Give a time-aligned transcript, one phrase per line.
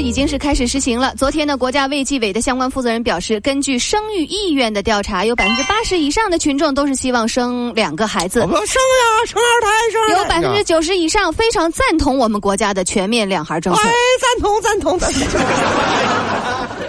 [0.00, 1.14] 已经是开始实行了。
[1.16, 8.40] 昨天呢，国家卫计委的相关负责人表示，根据生育意愿的调查，有百分之八十以上的群众都是希望生两个孩子。
[8.40, 10.22] 我们生呀，生二胎，生二胎。
[10.22, 13.80] 有百分之九十以上非常赞同我们国家的全面两孩政策。
[13.82, 15.40] 哎，赞同，赞同，赞同。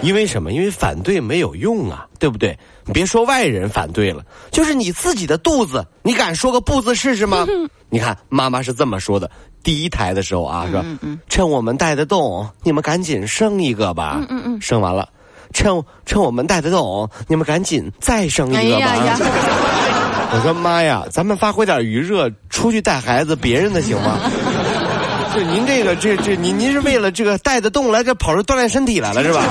[0.02, 0.52] 因为什么？
[0.52, 2.58] 因为反对没有用啊，对不对？
[2.84, 7.46] 你别说外人反对了，就是你自己的肚子，你敢说个不字试试吗？
[7.88, 9.30] 你看，妈妈是这么说的：
[9.62, 10.84] 第一胎的时候啊，是吧？
[11.28, 14.16] 趁我们带得动，你们赶紧生一个吧。
[14.20, 14.60] 嗯嗯嗯。
[14.60, 15.08] 生完了，
[15.52, 18.86] 趁趁我们带得动，你们赶紧再生一个吧。
[18.86, 19.18] 哎呀呀！
[20.34, 24.18] 我说妈呀，咱们发挥点余热，出去带孩子，别人的行吗？
[25.34, 29.42] 就您这个，这这，您您是为了这个带得动来这跑着锻炼身体来了是吧？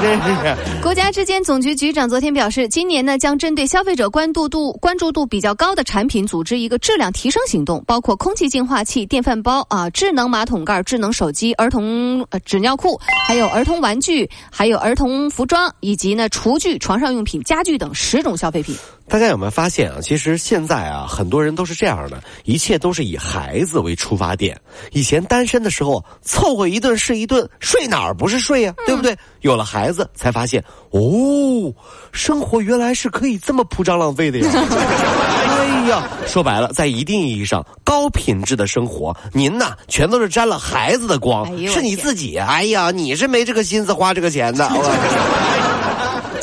[0.00, 0.82] 真是。
[0.82, 18.76] 国家质监总局局长昨天表示，今年呢将针对消费者关注度关注度比较高的产品，组织一个质量提升行动，包括空气净化器、电饭煲啊、智能马桶盖、智能手机、儿童呃纸尿裤，还有儿童玩具，还有儿童服装，以及呢厨具、床上用品、家具等十种消费品。
[19.08, 19.98] 大家有没有发现啊？
[20.02, 24.60] 其实现在啊，很多人都是这样的，一切都是以孩子为出发点。
[24.90, 28.74] 以前单身的时候，凑合一顿是一顿，睡哪儿不是睡呀？
[28.84, 29.16] 对不对？
[29.42, 31.72] 有了孩子，才发现哦，
[32.12, 34.50] 生活原来是可以这么铺张浪费的呀！
[35.48, 42.36] 哎呀，说白了，在一定意义上，高品质的生活，您呐，全都是沾了孩子的光，是你自己。
[42.36, 44.68] 哎呀，你是没这个心思花这个钱的。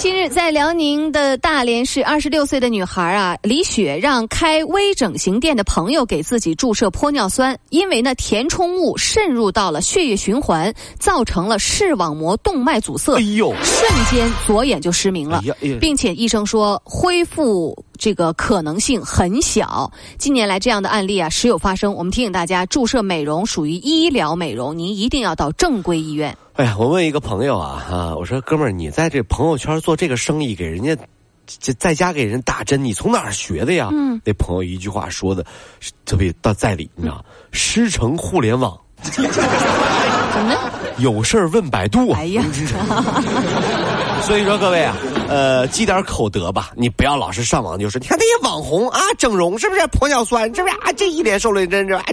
[0.03, 15.41] 近日，在辽宁的大连市，二十六岁的女孩啊李雪让开微整形店的朋友给自己注射玻尿酸，因为呢填充物渗入到了血液循环，造成了视网膜动脉阻塞，哎呦，瞬间左眼就失明了，
[15.79, 19.89] 并且医生说恢复这个可能性很小。
[20.17, 26.37] 近年来这样的案例啊时有发生，我们提醒大家，注射美容属于医疗美容，您一定要到正规医院。
[26.55, 30.95] 哎呀，我问一个朋友啊，啊，我说哥们儿，你在这朋友圈做这个生意，给人家
[31.47, 33.89] 在在家给人打针，你从哪儿学的呀？
[33.91, 35.43] 嗯，那朋友一句话说的
[36.05, 38.79] 特别到在理，你知道师承互联网。
[39.01, 39.23] 怎
[40.45, 40.55] 么？
[40.99, 42.11] 有事儿问百度。
[42.11, 42.43] 哎呀，
[44.21, 44.95] 所以说各位啊，
[45.27, 50.93] 呃，积点口德吧，你不要老是上网就是你看那些网红啊，整容是不是玻尿酸是不是啊？
[50.95, 52.03] 这一脸瘦了一针是吧？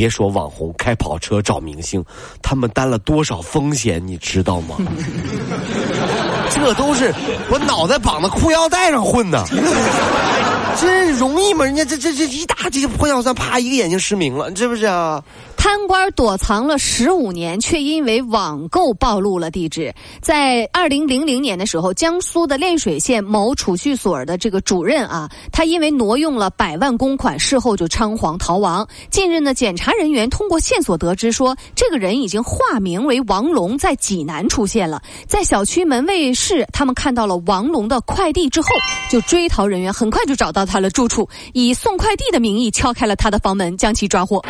[0.00, 0.02] 你。
[0.02, 2.02] 别说网红开跑车找明星，
[2.40, 4.76] 他们担了多少风险，你知道吗？
[6.48, 7.12] 这都是
[7.50, 9.44] 我脑袋绑在裤腰带上混的，
[10.80, 11.66] 这容易吗？
[11.66, 15.22] 人家这这这一大这个玻尿酸，啪一个眼睛失明了，是不是啊？
[15.60, 19.94] 贪官躲藏了十五年，却因为网购暴露了地址。
[20.22, 28.88] 在二零零零年的时候，江苏的涟水县某储蓄所的这个主任啊，他因为挪用了百万公款，事后就仓皇逃亡。
[29.10, 35.02] 近日呢，检查人员通过线索得知，说这个人已经化名为王龙，在济南出现了。
[35.28, 38.68] 在小区门卫室，他们看到了王龙的快递之后，
[39.10, 44.42] 就追逃人员很快就找到他的住处，以送快递的名义敲开了他的房门，将其抓获。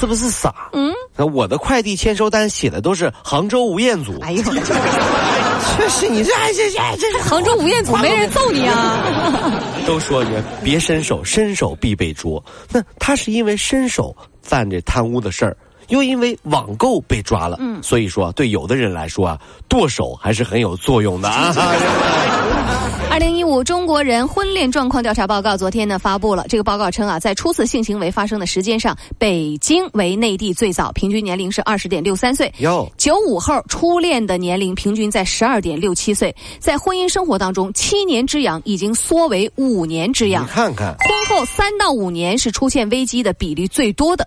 [0.00, 0.54] 是不是傻？
[0.72, 0.90] 嗯，
[1.34, 4.18] 我的快递签收单写的都是杭州吴彦祖。
[4.20, 4.42] 哎呦，
[5.76, 9.04] 确实，你这还这这这是杭州吴彦祖，没人揍你啊！
[9.86, 10.30] 都说你
[10.64, 12.42] 别伸手，伸手必被捉。
[12.72, 15.54] 那他是因为伸手犯这贪污的事儿，
[15.90, 17.56] 又因为网购被抓了。
[17.60, 21.54] 嗯，所以说对有的人来说啊，剁手还是很有作用的啊。
[23.10, 26.46] 二零一五中国人婚恋状况调查报告昨天呢发布了。
[26.48, 32.50] 这个报告称啊，在初次性行为发生的时间上，北京为内地最早，平均年龄是二十点六三岁。
[32.58, 36.34] 哟，九五后初恋的年龄平均在十二点六七岁。
[36.60, 40.44] 在婚姻生活当中，七年之痒已经缩为五年之痒。
[40.44, 44.26] 你看看，婚后三到五年是出现危机的比例最多的。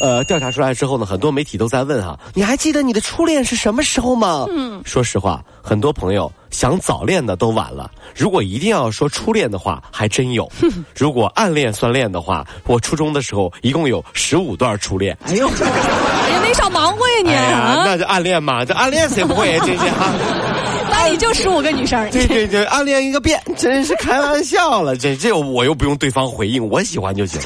[0.00, 4.46] 呃，调查出来之后呢，很多媒体都在问哈，你还记得你的初恋是什么时候吗？
[4.50, 7.90] 嗯，说实话，很多朋友想早恋的都晚了。
[8.16, 10.50] 如果一定要说初恋的话，还真有。
[10.96, 15.16] 如果暗恋算恋的话，我初中的时候一共有十五段初恋。
[15.26, 17.30] 哎呦，也没少忙活呀你。
[17.30, 19.62] 哎呀，那就暗恋嘛，这暗恋谁不会呀？
[19.66, 20.10] 这些哈。
[20.90, 22.10] 班里就十五个女生。
[22.10, 24.96] 对对对，暗恋一个遍，真是开玩笑了。
[24.96, 27.40] 这这我又不用对方回应，我喜欢就行。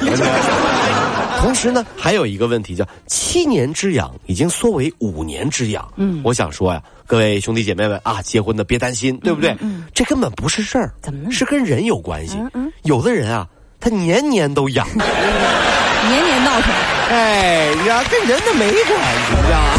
[1.41, 5.87] 同时呢，还有一个问题叫七年之痒已经缩为五年之痒。
[5.95, 9.55] 嗯，我想说呀，各位兄弟姐妹们啊，结婚的别担心，对不对？
[9.93, 12.37] 这根本不是事儿，怎么呢是跟人有关系。
[12.83, 13.47] 有的人啊，
[13.79, 16.71] 他年年都痒， 年年闹腾。
[17.09, 18.93] 哎，你知道跟人的没关系，
[19.29, 19.77] 你知道吗？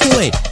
[0.00, 0.30] 这个各位，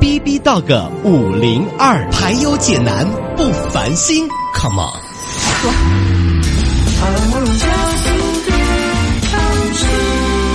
[0.00, 3.06] B B 到个五零二，排忧解难
[3.36, 4.96] 不烦心，Come on。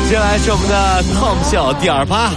[0.10, 2.32] 接下来是我们的 Tom 笑第二趴。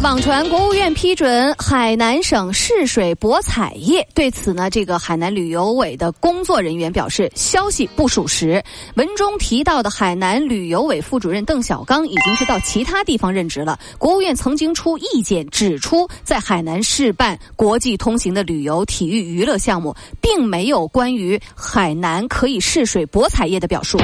[0.00, 8.62] 网传国务院批准海南省试水博彩业，对此呢，这个海南旅游委的工作人员表示，消息不属实。
[8.94, 13.78] 文中提到的海南旅游委副主任邓小刚已经是到其他地方任职了。
[13.98, 23.98] 国务院曾经出意见指出，在海南试办国际通行的旅游、体育、娱乐项目，并没有关于海南可以试水博彩业的表述。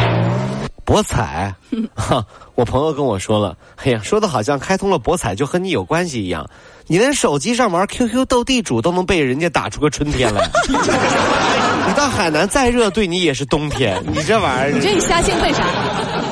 [0.89, 1.55] 博彩，
[1.95, 2.25] 哈，
[2.55, 6.49] 我朋友跟我说了，哎呀，说的好像开通了博彩就和你有关系一样，
[6.87, 10.49] 你连手机上玩 QQ 斗地主都能被人家打出个春天来，
[11.87, 15.63] 你到海南再热，对你也是冬天，你这玩意儿，你这你瞎兴奋啥？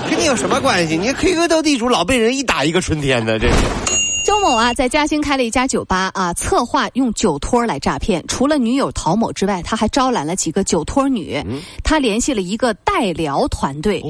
[0.09, 0.97] 跟你有什么关系？
[0.97, 3.96] 你 QQ 斗地主老被人一打一个春天的，这是。
[4.27, 8.21] 周某啊，在嘉兴开了一家酒吧啊，策划用酒托来诈骗。
[8.27, 11.41] 除了女友陶某之外，他还招揽了几个酒托女。
[11.85, 14.03] 他联系了一个代聊团队，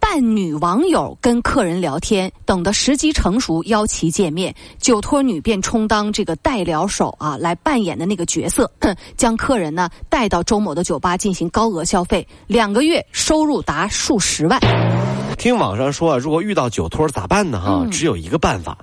[0.00, 8.68] 扮女网友跟客人聊天，等的时机成熟，邀其见面，酒托女便充当这个代聊手啊，来扮演的那个角色，
[9.16, 14.58] 将客人呢带到周某的酒吧进行高额消费，两个月收入达数十万。
[15.38, 17.60] 听网上说啊，如果遇到酒托咋办呢？
[17.60, 18.76] 哈、只有一个办法，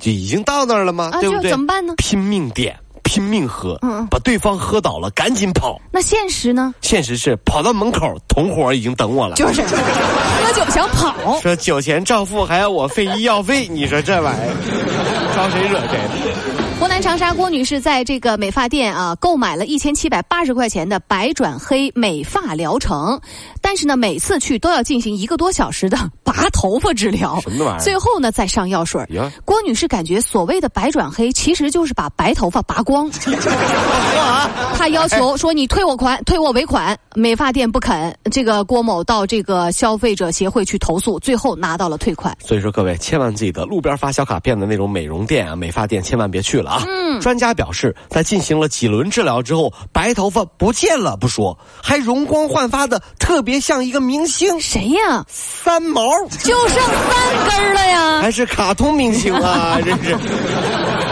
[0.00, 1.10] 就已经到那儿了吗？
[1.20, 1.50] 对不对？
[1.50, 5.80] 怎么办呢拼命点，拼命喝，嗯把对方喝倒了，赶紧跑。
[5.92, 6.74] 那现实呢？
[6.80, 9.36] 现实是跑到门口，同伙已经等我了。
[9.36, 11.38] 就是喝酒想跑。
[11.40, 16.49] 说酒钱照付，还要我费医药费，你说这玩意儿，招谁惹谁？
[16.80, 23.20] 湖南长沙郭女士在这个美发店啊购买了一千七百八十块钱的白转黑美发疗程，
[23.60, 29.30] 但是呢每次去都要进行一个多小时的拔头发治疗，什么玩意儿最后呢再上药水呀。
[29.44, 33.10] 郭女士感觉所谓的白转黑其实就是把白头发拔光。
[34.74, 38.16] 她要求说你退我款，退我尾款，美发店不肯。
[38.32, 42.34] 这个郭某到这个消费者协会去投诉，最后拿到了退款。
[42.42, 46.84] 所以说各位千万记得，路边发小卡片的那种美容店啊、美发店，千万别去了啊！
[46.86, 54.58] 嗯，专家表示，在进行了几轮治疗之后，白头发不见了不说，还容光焕发的，特别像一个明星。
[54.60, 55.24] 谁呀？
[55.28, 56.02] 三毛
[56.42, 58.20] 就剩三根儿了呀！
[58.22, 60.16] 还是卡通明星啊， 真是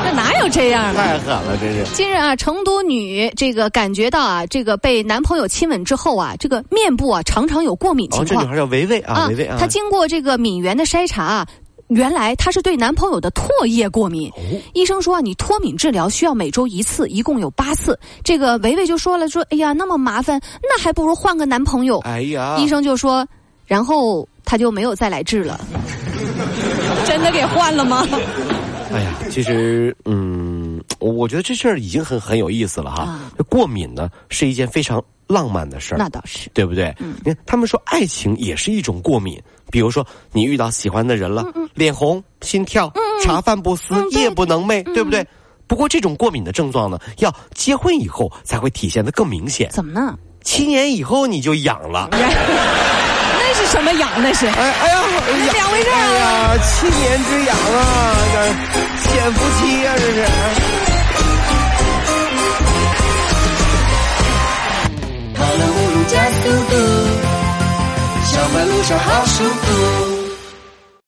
[0.05, 1.03] 那哪有这样的？
[1.03, 1.85] 太狠了，真是。
[1.93, 11.47] 近日啊，成都女这个感觉到啊，这个被男朋友亲吻之后啊，这个面部啊常常有过敏哦，情况这女孩叫维维啊，维维啊，她经过这个敏源的筛查啊。
[11.89, 14.41] 原来她是对男朋友的唾液过敏，哦
[14.75, 17.99] 医生说啊，你脱敏治疗需要每周一次，一共有八次。
[18.23, 21.99] 这个维维就说了，说哎呀那么麻烦，那还不如换个男朋友。
[22.01, 23.27] 哎呀，医生就说，
[23.67, 25.61] 然后她就没有再来治了。
[27.07, 28.07] 真的给换了吗？
[28.93, 30.48] 哎呀，其实，嗯，
[30.99, 33.03] 我我觉得这事儿已经很很有意思了哈。
[33.03, 36.51] 啊过敏呢是一件非常浪漫的事儿，那倒是。
[36.53, 36.95] 对不对？
[36.99, 39.41] 嗯，你看他们说爱情也是一种过敏，
[39.71, 45.27] 比如说你遇到喜欢的人了，脸红、心跳、茶饭不思、嗯夜不能寐，对不对？
[45.67, 49.71] 不过这种过敏的症状呢，要结婚以后才会体现的更明显。
[49.71, 50.19] 怎么呢？
[50.43, 52.09] 七年以后你就痒了。
[53.79, 54.11] 什么痒？
[54.17, 57.79] 那是哎哎呀，哎呀两回事儿啊哎呀，七年之痒啊，
[58.35, 58.37] 这
[59.05, 60.27] 潜伏期啊、这是。
[65.33, 66.75] 跑了五路加速度，
[68.25, 70.18] 小马路上好舒服。